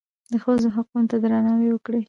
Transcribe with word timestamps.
د 0.31 0.33
ښځو 0.43 0.67
حقوقو 0.75 1.09
ته 1.09 1.15
درناوی 1.23 1.69
وکړئ 1.71 1.99